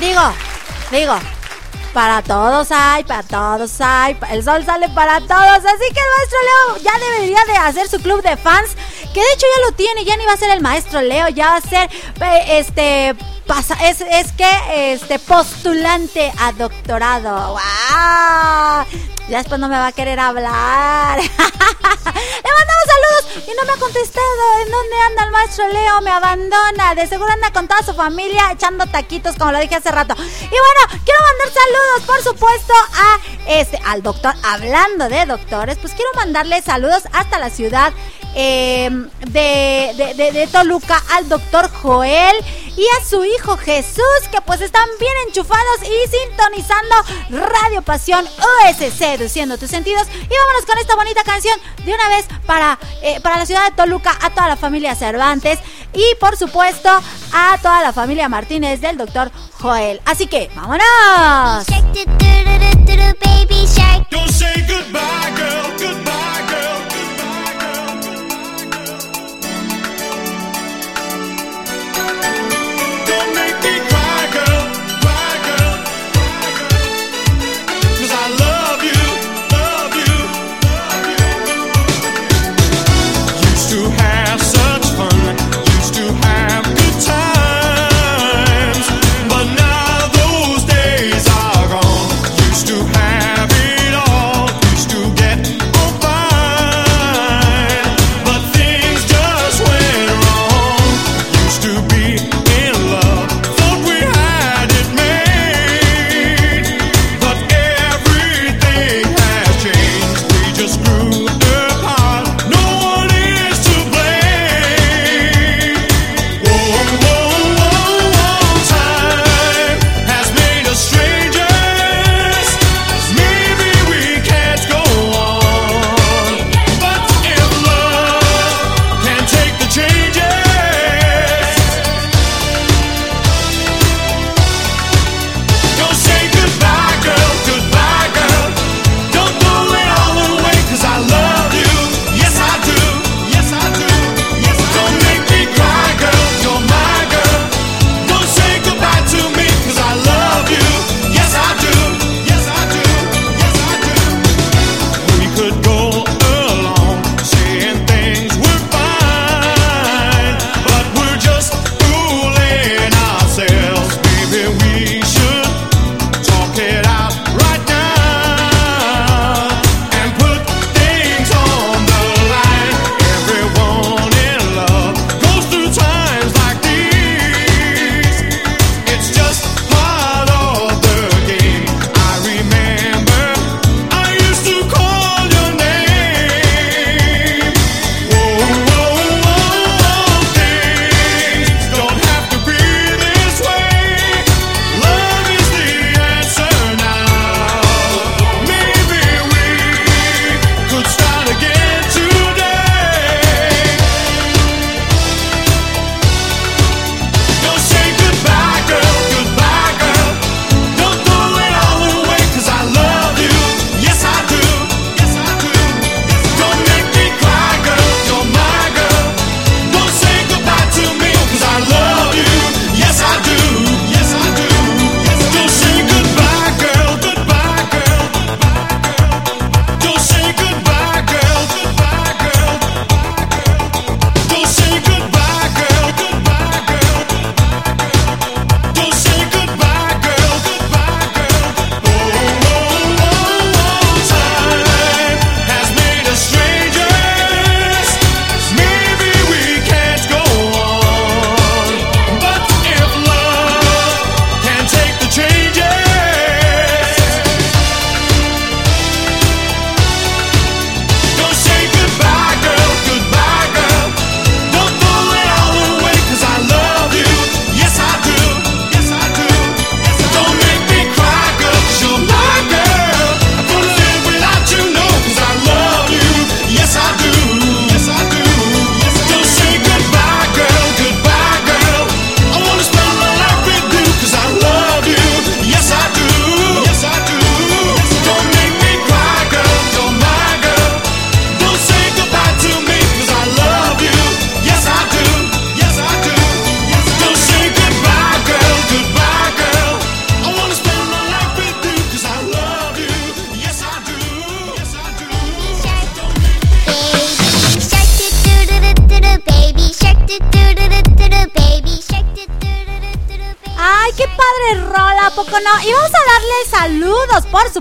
Digo, 0.00 0.22
digo, 0.90 1.16
para 1.96 2.20
todos 2.20 2.68
hay, 2.72 3.04
para 3.04 3.22
todos 3.22 3.80
hay, 3.80 4.18
el 4.30 4.44
sol 4.44 4.62
sale 4.66 4.86
para 4.90 5.18
todos, 5.18 5.64
así 5.64 5.94
que 5.94 6.00
el 6.00 6.12
maestro 6.18 6.38
Leo 6.42 6.84
ya 6.84 6.98
debería 6.98 7.42
de 7.46 7.56
hacer 7.56 7.88
su 7.88 7.98
club 8.02 8.22
de 8.22 8.36
fans, 8.36 8.76
que 9.14 9.20
de 9.20 9.26
hecho 9.32 9.46
ya 9.56 9.66
lo 9.66 9.72
tiene, 9.74 10.04
ya 10.04 10.14
ni 10.18 10.26
va 10.26 10.34
a 10.34 10.36
ser 10.36 10.50
el 10.50 10.60
maestro 10.60 11.00
Leo, 11.00 11.30
ya 11.30 11.52
va 11.52 11.56
a 11.56 11.60
ser 11.62 11.88
este 12.48 13.16
pasa, 13.46 13.78
es, 13.82 14.02
es 14.02 14.30
que 14.32 14.92
este 14.92 15.18
postulante 15.18 16.30
a 16.38 16.52
doctorado. 16.52 17.54
¡Wow! 17.54 19.15
Ya 19.28 19.38
después 19.38 19.58
no 19.60 19.68
me 19.68 19.76
va 19.76 19.88
a 19.88 19.92
querer 19.92 20.20
hablar. 20.20 21.18
Le 21.20 22.50
mandamos 22.52 22.84
saludos 22.86 23.48
y 23.48 23.54
no 23.56 23.64
me 23.64 23.72
ha 23.72 23.76
contestado. 23.76 24.26
¿En 24.64 24.70
dónde 24.70 24.96
anda 25.08 25.24
el 25.24 25.30
maestro 25.32 25.68
Leo? 25.68 26.00
Me 26.00 26.10
abandona. 26.10 26.94
De 26.94 27.06
seguro 27.08 27.30
anda 27.32 27.52
con 27.52 27.66
toda 27.66 27.82
su 27.82 27.92
familia 27.92 28.52
echando 28.52 28.86
taquitos, 28.86 29.36
como 29.36 29.52
lo 29.52 29.58
dije 29.58 29.74
hace 29.74 29.90
rato. 29.90 30.14
Y 30.14 30.48
bueno, 30.48 31.02
quiero 31.04 31.20
mandar 31.32 31.52
saludos, 31.52 32.02
por 32.06 32.22
supuesto, 32.22 32.72
a 32.94 33.18
este, 33.48 33.80
al 33.84 34.02
doctor. 34.02 34.34
Hablando 34.44 35.08
de 35.08 35.26
doctores, 35.26 35.78
pues 35.78 35.94
quiero 35.94 36.10
mandarle 36.14 36.62
saludos 36.62 37.02
hasta 37.12 37.38
la 37.38 37.50
ciudad 37.50 37.92
Em, 38.38 39.08
de, 39.28 39.94
de, 39.96 40.12
de, 40.12 40.30
de, 40.30 40.46
Toluca 40.48 41.02
al 41.14 41.26
doctor 41.26 41.70
Joel 41.80 42.36
y 42.76 42.84
a 43.00 43.02
su 43.02 43.24
hijo 43.24 43.56
Jesús, 43.56 44.04
que 44.30 44.42
pues 44.42 44.60
están 44.60 44.86
bien 45.00 45.12
enchufados 45.26 45.78
y 45.82 46.10
sintonizando 46.10 46.94
Radio 47.30 47.80
Pasión 47.80 48.26
USC, 48.26 49.00
reduciendo 49.16 49.56
tus 49.56 49.70
sentidos. 49.70 50.06
Y 50.12 50.34
vámonos 50.36 50.66
con 50.66 50.76
esta 50.76 50.94
bonita 50.96 51.24
canción 51.24 51.58
de 51.82 51.94
una 51.94 52.08
vez 52.10 52.26
para, 52.44 52.78
eh, 53.00 53.20
para 53.22 53.38
la 53.38 53.46
ciudad 53.46 53.64
de 53.70 53.74
Toluca, 53.74 54.14
a 54.20 54.28
toda 54.28 54.48
la 54.48 54.56
familia 54.56 54.94
Cervantes 54.94 55.58
y 55.94 56.04
por 56.20 56.36
supuesto 56.36 56.90
a 57.32 57.58
toda 57.62 57.80
la 57.80 57.94
familia 57.94 58.28
Martínez 58.28 58.82
del 58.82 58.98
doctor 58.98 59.30
Joel. 59.62 60.02
Así 60.04 60.26
que, 60.26 60.50
vámonos. 60.54 61.64
Don't 64.10 64.30
say 64.30 64.54
goodbye, 64.68 65.32
girl, 65.36 65.70
goodbye, 65.78 66.46
girl. 66.48 66.95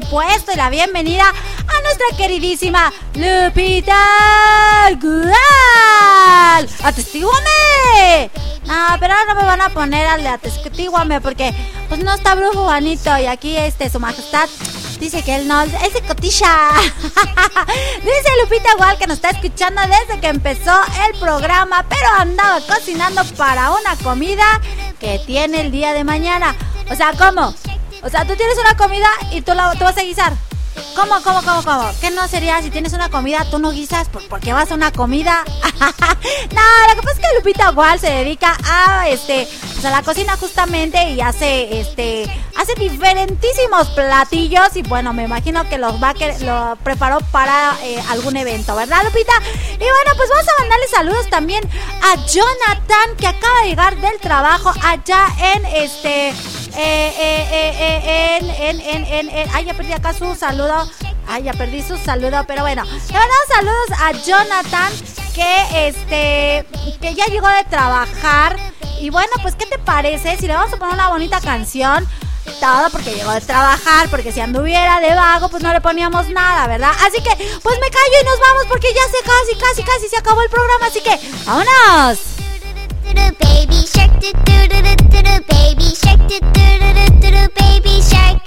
supuesto, 0.01 0.51
la 0.57 0.69
bienvenida 0.69 1.23
a 1.23 1.81
nuestra 1.81 2.17
queridísima 2.17 2.91
Lupita 3.13 3.95
Gual. 5.01 6.69
¡Atestíguame! 6.83 8.29
Ah, 8.67 8.97
pero 8.99 9.13
ahora 9.13 9.33
no 9.33 9.39
me 9.39 9.47
van 9.47 9.61
a 9.61 9.69
poner 9.69 10.05
al 10.05 10.21
de 10.21 10.27
atestíguame 10.27 11.21
porque 11.21 11.53
pues 11.87 12.03
no 12.03 12.13
está 12.13 12.35
brujo 12.35 12.65
Juanito 12.65 13.17
y 13.17 13.27
aquí 13.27 13.55
este 13.55 13.89
su 13.89 14.01
majestad 14.01 14.49
Dice 14.99 15.23
que 15.23 15.35
él 15.35 15.47
no, 15.47 15.61
él 15.61 15.71
se 15.93 16.01
cotiza. 16.01 16.47
Dice 17.99 18.29
Lupita 18.41 18.75
Gual 18.77 18.97
que 18.97 19.07
nos 19.07 19.17
está 19.17 19.29
escuchando 19.29 19.81
desde 19.81 20.19
que 20.19 20.27
empezó 20.27 20.77
el 21.07 21.19
programa, 21.19 21.85
pero 21.87 22.07
andaba 22.17 22.59
cocinando 22.61 23.23
para 23.37 23.71
una 23.71 23.95
comida 24.03 24.59
que 24.99 25.19
tiene 25.25 25.61
el 25.61 25.71
día 25.71 25.93
de 25.93 26.03
mañana. 26.03 26.55
O 26.89 26.95
sea, 26.95 27.13
¿cómo? 27.13 27.53
O 28.05 28.09
sea, 28.09 28.23
tú 28.23 28.35
tienes 28.35 28.55
una 28.59 28.77
comida 28.77 29.07
y 29.31 29.41
tú, 29.41 29.55
la, 29.55 29.73
tú 29.73 29.83
vas 29.83 29.97
a 29.97 30.03
guisar. 30.03 30.31
¿Cómo, 30.95 31.15
cómo, 31.23 31.41
cómo, 31.41 31.63
cómo? 31.63 31.91
¿Qué 31.99 32.11
no 32.11 32.27
sería 32.27 32.61
si 32.61 32.69
tienes 32.69 32.93
una 32.93 33.09
comida, 33.09 33.45
tú 33.49 33.57
no 33.57 33.71
guisas? 33.71 34.09
¿Por, 34.09 34.27
¿por 34.27 34.39
qué 34.41 34.53
vas 34.53 34.71
a 34.71 34.75
una 34.75 34.91
comida? 34.91 35.43
no, 35.73 36.61
lo 36.87 36.95
que 36.95 37.01
pasa 37.01 37.13
es 37.13 37.19
que 37.19 37.35
Lupita 37.35 37.71
Wall 37.71 37.99
se 37.99 38.11
dedica 38.11 38.55
a 38.63 39.09
este, 39.09 39.47
pues 39.73 39.83
a 39.85 39.89
la 39.89 40.03
cocina 40.03 40.37
justamente 40.37 41.11
y 41.11 41.21
hace 41.21 41.79
este, 41.79 42.29
hace 42.55 42.75
diferentísimos 42.75 43.87
platillos 43.89 44.75
y 44.75 44.83
bueno, 44.83 45.11
me 45.11 45.23
imagino 45.23 45.67
que 45.67 45.79
los 45.79 46.01
va 46.01 46.13
que 46.13 46.37
lo 46.39 46.77
preparó 46.83 47.19
para 47.31 47.75
eh, 47.81 48.03
algún 48.09 48.37
evento, 48.37 48.75
¿verdad, 48.75 49.03
Lupita? 49.03 49.33
Y 49.73 49.77
bueno, 49.77 50.11
pues 50.15 50.29
vamos 50.29 50.45
a 50.47 50.61
mandarle 50.61 50.87
saludos 50.87 51.29
también 51.31 51.63
a 52.03 52.23
Jonathan 52.27 53.15
que 53.17 53.27
acaba 53.27 53.61
de 53.63 53.69
llegar 53.69 53.95
del 53.97 54.19
trabajo 54.19 54.71
allá 54.83 55.27
en 55.55 55.65
este 55.65 56.33
eh, 56.77 57.13
eh, 57.17 57.47
eh, 57.51 58.01
eh, 58.05 58.37
en, 58.69 58.79
en, 58.79 59.05
en, 59.05 59.29
en- 59.29 59.49
ay, 59.53 59.65
ya 59.65 59.73
perdí 59.73 59.91
acá 59.93 60.13
su 60.13 60.35
saludo. 60.35 60.89
Ay, 61.27 61.43
ya 61.43 61.53
perdí 61.53 61.81
su 61.81 61.97
saludo, 61.97 62.43
pero 62.47 62.61
bueno. 62.61 62.83
Le 62.83 63.13
mandamos 63.13 63.47
saludos 63.55 63.99
a 63.99 64.11
Jonathan, 64.11 64.93
que 65.33 65.87
este, 65.87 66.65
que 67.01 67.15
ya 67.15 67.25
llegó 67.25 67.47
de 67.47 67.63
trabajar. 67.69 68.57
Y 68.99 69.09
bueno, 69.09 69.31
pues, 69.41 69.55
¿qué 69.55 69.65
te 69.65 69.77
parece 69.79 70.37
si 70.37 70.47
le 70.47 70.53
vamos 70.53 70.73
a 70.73 70.77
poner 70.77 70.93
una 70.93 71.09
bonita 71.09 71.41
canción? 71.41 72.07
Todo 72.59 72.89
porque 72.91 73.15
llegó 73.15 73.31
de 73.31 73.41
trabajar, 73.41 74.07
porque 74.09 74.31
si 74.31 74.39
anduviera 74.39 74.99
de 74.99 75.15
vago, 75.15 75.49
pues 75.49 75.63
no 75.63 75.73
le 75.73 75.81
poníamos 75.81 76.29
nada, 76.29 76.67
¿verdad? 76.67 76.91
Así 77.05 77.21
que, 77.21 77.31
pues 77.63 77.79
me 77.79 77.89
callo 77.89 78.21
y 78.21 78.25
nos 78.25 78.39
vamos 78.39 78.65
porque 78.69 78.87
ya 78.93 79.01
se 79.05 79.23
casi, 79.23 79.59
casi, 79.59 79.83
casi 79.83 80.07
se 80.09 80.17
acabó 80.17 80.41
el 80.43 80.49
programa. 80.49 80.85
Así 80.85 81.01
que, 81.01 81.19
¡vámonos! 81.45 82.19
Baby 83.13 83.85
shark 88.01 88.41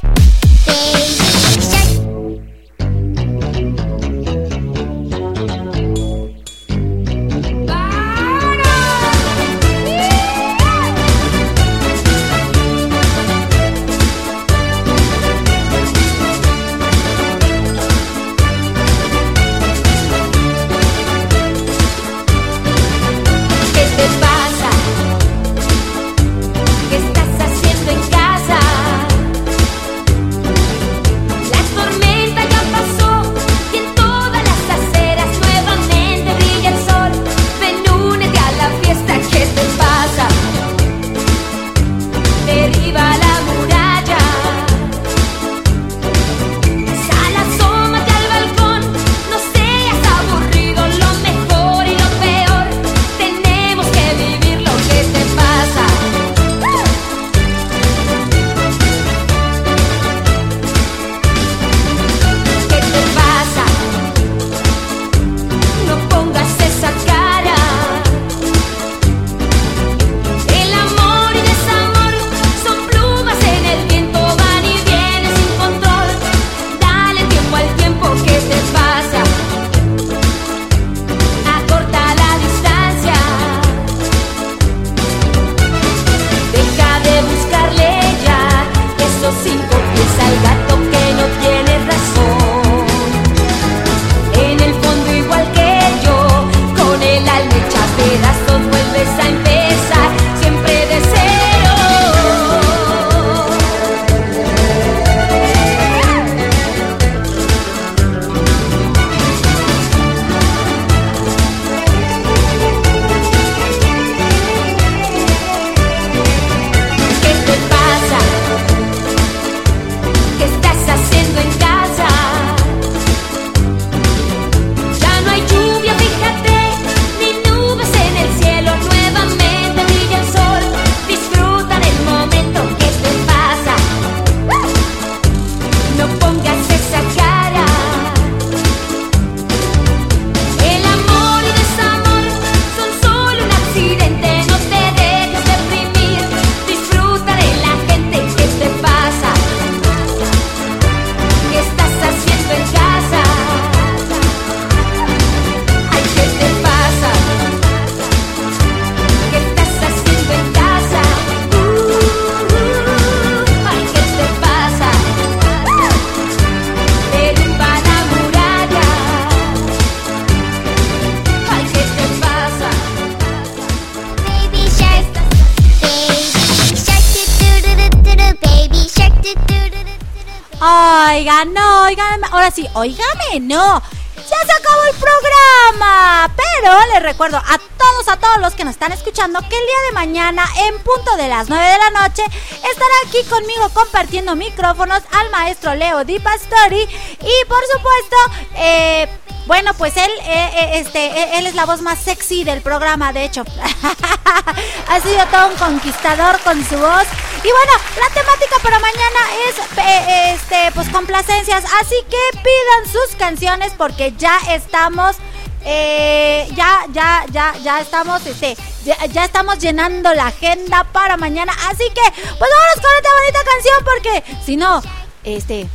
Ahora 182.31 182.51
sí, 182.51 182.69
oígame, 182.75 183.41
no. 183.41 183.83
Ya 184.17 184.47
se 184.47 184.53
acabó 184.53 184.83
el 184.85 184.97
programa. 184.97 186.33
Pero 186.37 186.73
les 186.93 187.03
recuerdo 187.03 187.39
a 187.39 187.59
todos, 187.77 188.09
a 188.09 188.17
todos 188.19 188.39
los 188.39 188.55
que 188.55 188.65
nos 188.65 188.73
están 188.73 188.93
escuchando 188.93 189.41
que 189.41 189.57
el 189.57 189.67
día 189.67 189.81
de 189.89 189.95
mañana, 189.95 190.45
en 190.67 190.79
punto 190.79 191.17
de 191.17 191.29
las 191.29 191.49
9 191.49 191.65
de 191.65 191.79
la 191.79 192.03
noche, 192.03 192.23
estará 192.25 192.95
aquí 193.07 193.25
conmigo 193.29 193.69
compartiendo 193.71 194.37
micrófonos 194.37 195.03
al 195.13 195.31
maestro 195.31 195.75
Leo 195.75 196.05
Di 196.05 196.21
Pastori. 196.21 196.83
Y 196.83 197.45
por 197.49 197.65
supuesto, 197.73 198.17
eh, 198.57 199.09
bueno, 199.49 199.73
pues 199.73 199.97
él, 199.97 200.11
eh, 200.25 200.51
eh, 200.53 200.71
este, 200.75 201.07
eh, 201.07 201.39
él 201.39 201.47
es 201.47 201.55
la 201.55 201.65
voz 201.65 201.81
más 201.81 201.99
sexy 201.99 202.45
del 202.45 202.61
programa, 202.61 203.15
de 203.15 203.25
hecho. 203.25 203.45
ha 204.89 205.01
sido 205.01 205.25
todo 205.31 205.49
un 205.49 205.57
conquistador 205.57 206.39
con 206.41 206.63
su 206.63 206.77
voz. 206.77 207.07
Y 207.43 207.49
bueno, 207.51 207.73
la 207.99 208.15
temática 208.15 208.57
para 208.63 208.79
mañana 208.79 209.21
es, 209.49 209.79
eh, 209.79 210.35
este, 210.35 210.71
pues 210.75 210.91
complacencias. 210.91 211.65
Así 211.81 211.97
que 212.11 212.39
pidan 212.39 212.93
sus 212.93 213.17
canciones 213.17 213.73
porque 213.79 214.13
ya 214.19 214.39
estamos, 214.51 215.17
eh, 215.65 216.47
ya, 216.55 216.85
ya, 216.93 217.25
ya, 217.31 217.55
ya 217.63 217.81
estamos, 217.81 218.27
este, 218.27 218.55
ya, 218.85 219.03
ya 219.07 219.25
estamos 219.25 219.59
llenando 219.61 220.13
la 220.13 220.27
agenda 220.27 220.85
para 220.93 221.17
mañana. 221.17 221.55
Así 221.71 221.85
que, 221.89 222.03
pues 222.13 222.51
vámonos 222.51 222.81
con 222.83 222.91
esta 222.99 223.11
bonita 223.19 223.41
canción 223.51 223.85
porque 223.85 224.45
si 224.45 224.57
no, 224.57 224.83
este, 225.25 225.67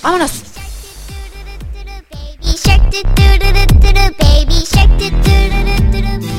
vámonos. 0.00 0.51
Baby 2.42 2.56
shark 2.58 2.90
do 2.90 3.02
do 3.02 3.38
do 3.38 3.52
do 3.52 3.66
do 3.78 3.92
do 3.92 4.14
baby 4.18 4.66
shark 4.66 4.90
do 4.98 5.10
do 5.10 5.34
do 5.50 5.60
do 5.92 6.02
do 6.02 6.18
do 6.20 6.31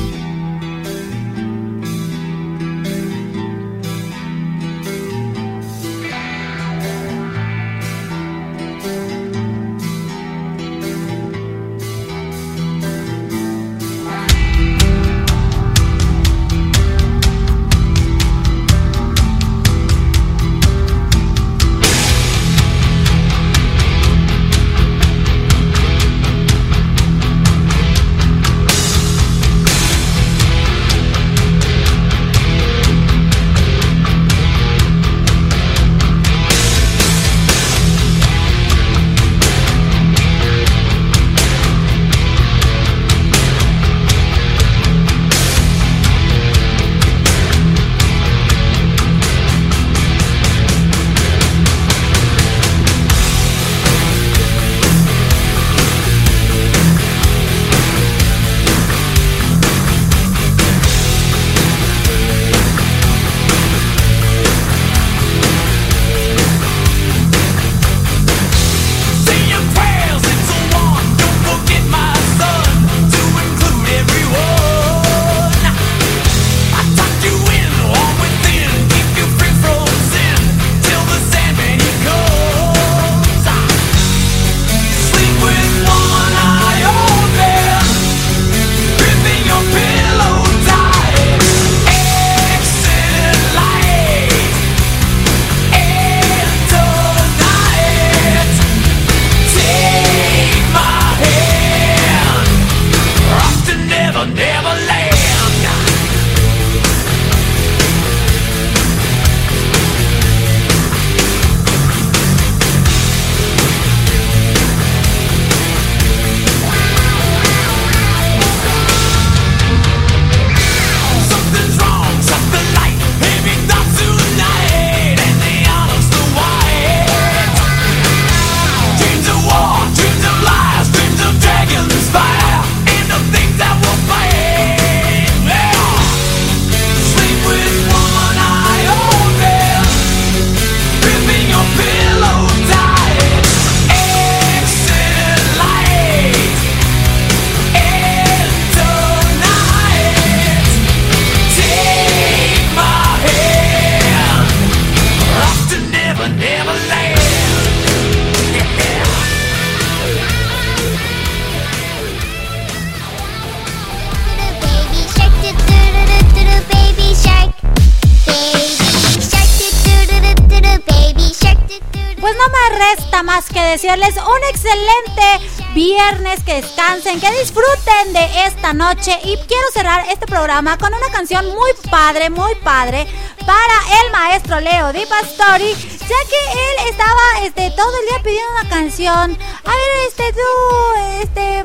esta 178.64 178.72
noche 178.72 179.12
y 179.24 179.36
quiero 179.36 179.70
cerrar 179.74 180.06
este 180.10 180.26
programa 180.26 180.78
con 180.78 180.90
una 180.94 181.08
canción 181.12 181.44
muy 181.48 181.70
padre, 181.90 182.30
muy 182.30 182.54
padre 182.64 183.06
para 183.44 184.00
el 184.00 184.10
maestro 184.10 184.58
Leo 184.58 184.90
Di 184.90 185.04
Pastori, 185.04 185.74
ya 185.74 186.20
que 186.30 186.52
él 186.52 186.88
estaba 186.88 187.42
este 187.42 187.70
todo 187.72 187.92
el 188.00 188.08
día 188.08 188.22
pidiendo 188.22 188.50
una 188.58 188.68
canción. 188.70 189.38
A 189.64 189.70
ver, 189.70 190.08
este 190.08 190.32
tú, 190.32 191.20
este 191.20 191.64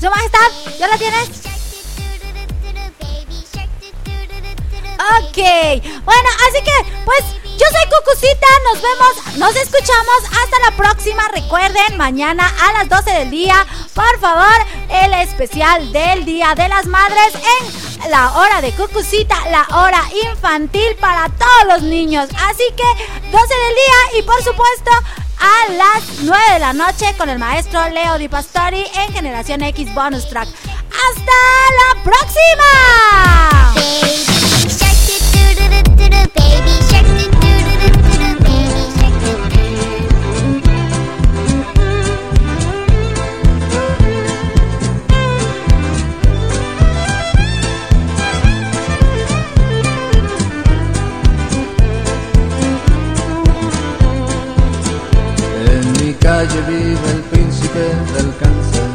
Su 0.00 0.08
Majestad, 0.08 0.78
¿ya 0.78 0.86
la 0.86 0.96
tienes? 0.96 1.28
Ok, 5.18 5.38
bueno, 6.04 6.28
así 6.46 6.62
que 6.62 6.93
yo 7.56 7.66
soy 7.70 7.88
Cucucita, 7.90 8.46
nos 8.72 8.82
vemos, 8.82 9.36
nos 9.36 9.56
escuchamos 9.56 10.24
hasta 10.42 10.58
la 10.68 10.76
próxima. 10.76 11.22
Recuerden, 11.32 11.96
mañana 11.96 12.52
a 12.62 12.72
las 12.72 12.88
12 12.88 13.18
del 13.18 13.30
día, 13.30 13.66
por 13.94 14.18
favor, 14.20 14.54
el 14.88 15.14
especial 15.14 15.92
del 15.92 16.24
Día 16.24 16.54
de 16.54 16.68
las 16.68 16.86
Madres 16.86 17.34
en 17.34 18.10
la 18.10 18.36
hora 18.36 18.60
de 18.60 18.72
Cucucita, 18.72 19.36
la 19.50 19.66
hora 19.76 20.02
infantil 20.28 20.96
para 21.00 21.28
todos 21.28 21.64
los 21.68 21.82
niños. 21.82 22.28
Así 22.48 22.64
que 22.76 23.04
12 23.30 23.32
del 23.32 23.74
día 23.74 24.18
y 24.18 24.22
por 24.22 24.42
supuesto 24.42 24.90
a 25.38 25.72
las 25.72 26.02
9 26.22 26.52
de 26.54 26.58
la 26.58 26.72
noche 26.72 27.14
con 27.16 27.28
el 27.28 27.38
maestro 27.38 27.88
Leo 27.90 28.18
Di 28.18 28.28
Pastori 28.28 28.84
en 28.94 29.12
Generación 29.12 29.62
X 29.62 29.92
Bonus 29.94 30.28
Track. 30.28 30.48
¡Hasta 30.48 31.32
la 31.80 32.02
próxima! 32.02 33.54
Calle 56.46 56.60
vive 56.68 57.10
el 57.10 57.22
príncipe 57.30 57.84
del 58.14 58.30
cáncer, 58.36 58.88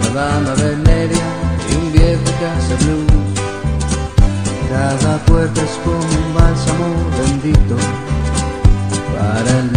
la 0.00 0.08
dama 0.14 0.54
veneria 0.54 1.24
y 1.70 1.74
un 1.74 1.92
viejo 1.92 2.24
que 2.38 2.46
hace. 2.46 2.74
Cada 4.70 5.18
puerta 5.26 5.60
es 5.60 5.78
como 5.84 5.98
un 5.98 6.34
bálsamo 6.34 6.86
bendito 7.18 7.76
para 9.18 9.58
el 9.58 9.71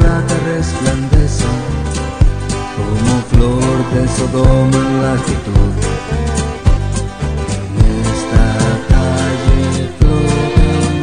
plata 0.00 0.34
resplandece, 0.46 1.44
como 2.76 3.12
flor 3.30 3.76
de 3.94 4.02
Sodoma 4.16 4.78
en 4.88 4.94
la 5.02 5.12
actitud. 5.12 5.72
En 7.60 7.74
esta 8.08 8.46
calle 8.92 9.64
flotan 9.98 10.96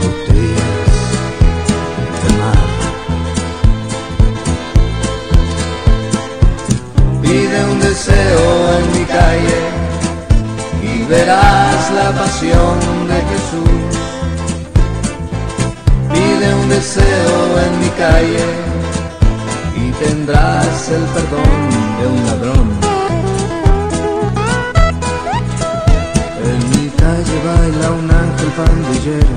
botellas 0.00 0.96
de 2.22 2.30
mar. 2.40 2.68
Pide 7.22 7.58
un 7.72 7.78
deseo 7.80 8.46
en 8.78 8.84
mi 8.94 9.04
calle 9.18 9.60
y 10.82 10.86
verás 11.10 11.82
la 11.98 12.08
pasión 12.20 12.76
deseo 16.78 17.58
en 17.66 17.80
mi 17.80 17.90
calle 18.02 18.46
y 19.82 19.90
tendrás 20.04 20.88
el 20.90 21.02
perdón 21.14 21.60
de 21.98 22.04
un 22.14 22.20
ladrón. 22.28 22.68
En 26.50 26.60
mi 26.70 26.88
calle 26.90 27.36
baila 27.46 27.86
un 28.00 28.08
ángel 28.24 28.50
pandillero, 28.60 29.36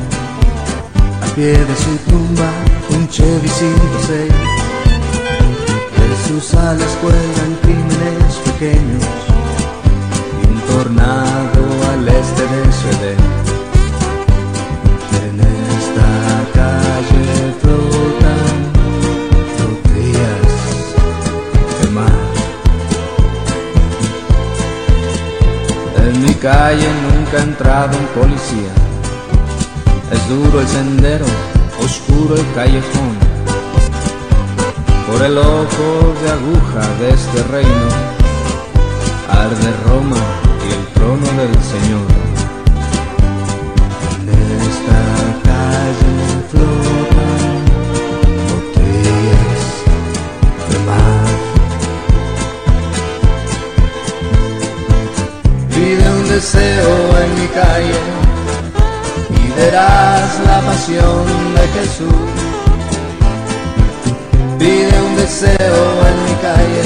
a 1.24 1.28
pie 1.36 1.54
de 1.70 1.76
su 1.84 1.94
tumba 2.10 2.50
un 2.96 3.10
Chevy 3.10 3.50
106. 3.50 4.32
De 5.98 6.16
sus 6.28 6.54
alas 6.54 6.94
cuelgan 7.02 7.52
crímenes 7.64 8.34
pequeños 8.46 9.04
y 10.38 10.48
un 10.48 10.60
tornado 10.72 11.62
al 11.92 12.08
este 12.08 12.44
de 12.54 12.64
su 12.78 12.88
Edén. 12.96 13.51
Calle 26.42 26.88
nunca 27.04 27.38
ha 27.38 27.44
entrado 27.44 27.96
un 27.98 28.08
policía. 28.20 28.74
Es 30.12 30.28
duro 30.28 30.60
el 30.60 30.68
sendero, 30.68 31.26
oscuro 31.80 32.36
el 32.36 32.54
callejón 32.56 33.32
por 35.08 35.22
el 35.22 35.38
ojo 35.38 36.14
de 36.22 36.32
aguja 36.32 36.84
de 37.00 37.10
este 37.12 37.44
reino, 37.44 37.88
arde 39.30 39.72
Roma 39.86 40.18
y 40.68 40.74
el 40.74 40.84
trono 40.96 41.28
del 41.40 41.54
Señor. 41.74 42.10
En 44.22 44.62
esta 44.72 45.00
calle 45.44 46.01
deseo 56.42 56.94
en 57.24 57.32
mi 57.40 57.48
calle 57.50 58.00
y 59.30 59.60
verás 59.60 60.40
la 60.48 60.60
pasión 60.62 61.26
de 61.56 61.66
Jesús. 61.76 62.30
Pide 64.58 64.94
un 65.08 65.16
deseo 65.18 65.84
en 66.10 66.18
mi 66.26 66.36
calle 66.48 66.86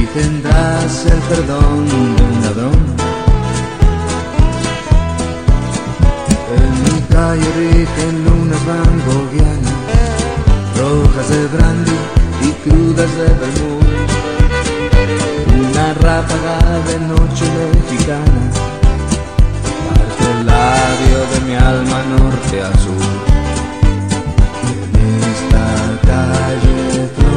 y 0.00 0.06
tendrás 0.18 1.06
el 1.06 1.20
perdón 1.30 1.88
de 1.88 2.22
un 2.30 2.42
ladrón. 2.42 2.80
En 6.58 6.72
mi 6.82 7.00
calle 7.14 7.48
rica 7.60 8.02
en 8.08 8.24
lunas 8.24 8.62
van 8.66 8.94
gogueanas, 9.06 9.78
rojas 10.80 11.28
de 11.28 11.46
brandy 11.54 11.98
y 12.42 12.50
crudas 12.64 13.10
de 13.18 13.26
vermouth. 13.40 13.79
Ráfaga 16.10 16.58
de 16.88 16.98
noche 17.06 17.44
mexicana 17.72 18.42
parte 19.86 20.24
el 20.32 20.44
labio 20.44 21.20
de 21.32 21.38
mi 21.46 21.54
alma 21.54 22.02
norte 22.14 22.56
a 22.60 22.72
sur. 22.82 23.06
En 25.04 25.14
esta 25.34 25.66
calle 26.08 27.29